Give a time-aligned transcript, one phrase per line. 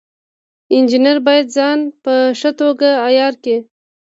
[0.75, 3.57] انجینر باید ځان په ښه توګه عیار کړي.